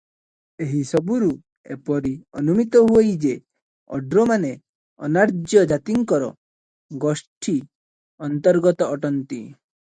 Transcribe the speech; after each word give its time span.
ଏହିସବୁରୁ 0.65 1.27
ଏପରି 1.75 2.13
ଅନୁମିତ 2.41 2.81
ହୁଅଇ 2.87 3.13
ଯେ 3.27 3.35
ଓଡ୍ରମାନେ 3.99 4.51
ଅନାର୍ଯ୍ୟ 5.09 5.61
ଜାତିଙ୍କର 5.75 6.33
ଗୋଷ୍ଠି 7.07 7.59
ଅନ୍ତର୍ଗତ 8.33 8.93
ଅଟନ୍ତି। 8.99 9.43